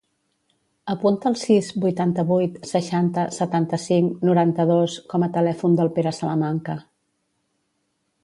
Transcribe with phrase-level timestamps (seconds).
[0.91, 6.79] Apunta el sis, vuitanta-vuit, seixanta, setanta-cinc, noranta-dos com a telèfon del Pere Salamanca.